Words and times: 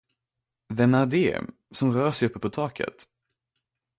Vem 0.73 0.93
är 0.93 1.05
det, 1.05 1.41
som 1.71 1.93
rör 1.93 2.11
sig 2.11 2.27
uppe 2.29 2.39
på 2.39 2.49
taket? 2.49 3.07